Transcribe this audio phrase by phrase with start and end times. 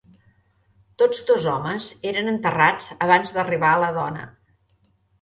[1.01, 4.29] Tots dos homes eren enterrats abans d'arribar a la dona.